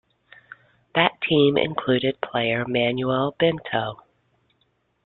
That 0.95 1.21
team 1.21 1.57
included 1.59 2.19
player 2.21 2.65
Manuel 2.67 3.35
Bento. 3.37 4.01